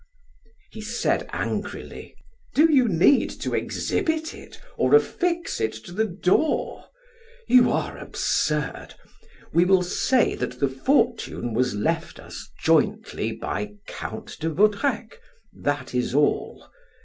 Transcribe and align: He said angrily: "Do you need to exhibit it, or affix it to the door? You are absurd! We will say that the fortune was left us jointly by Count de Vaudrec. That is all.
He 0.71 0.81
said 0.81 1.29
angrily: 1.31 2.15
"Do 2.55 2.73
you 2.73 2.87
need 2.87 3.29
to 3.39 3.53
exhibit 3.53 4.33
it, 4.33 4.59
or 4.75 4.95
affix 4.95 5.61
it 5.61 5.73
to 5.73 5.91
the 5.91 6.05
door? 6.05 6.85
You 7.47 7.69
are 7.71 7.99
absurd! 7.99 8.95
We 9.53 9.63
will 9.63 9.83
say 9.83 10.33
that 10.33 10.59
the 10.59 10.69
fortune 10.69 11.53
was 11.53 11.75
left 11.75 12.19
us 12.19 12.49
jointly 12.63 13.31
by 13.33 13.73
Count 13.85 14.39
de 14.39 14.49
Vaudrec. 14.49 15.19
That 15.53 15.93
is 15.93 16.15
all. 16.15 16.67